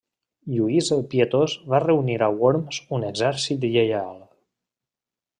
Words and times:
Lluís 0.51 0.87
el 0.93 1.01
Pietós 1.09 1.53
va 1.73 1.81
reunir 1.83 2.15
a 2.27 2.29
Worms 2.39 2.79
un 2.99 3.05
exèrcit 3.11 3.67
lleial. 3.75 4.17